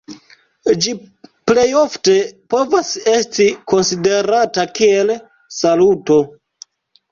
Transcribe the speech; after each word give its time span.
Ĝi 0.85 0.93
plejofte 1.51 2.15
povas 2.55 2.89
esti 3.13 3.47
konsiderata 3.75 4.67
kiel 4.81 5.15
saluto. 5.61 6.21